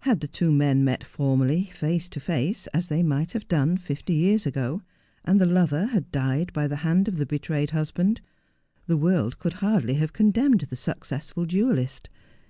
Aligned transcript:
Had 0.00 0.20
the 0.20 0.28
two 0.28 0.52
men 0.52 0.84
met 0.84 1.02
formally 1.04 1.70
face 1.74 2.10
to 2.10 2.20
face, 2.20 2.66
as 2.74 2.88
they 2.88 3.02
might 3.02 3.32
have 3.32 3.48
done 3.48 3.78
fifty 3.78 4.12
years 4.12 4.44
ago, 4.44 4.82
and 5.24 5.40
the 5.40 5.46
lover 5.46 5.86
had 5.86 6.12
died 6.12 6.52
by 6.52 6.68
the 6.68 6.76
hand 6.84 7.08
of 7.08 7.16
the 7.16 7.24
betrayed 7.24 7.70
husband, 7.70 8.20
the 8.86 8.98
world 8.98 9.38
could 9.38 9.54
hardly 9.64 9.94
have 9.94 10.12
condemned 10.12 10.60
the 10.68 10.76
successful 10.76 11.46
duellist. 11.46 12.10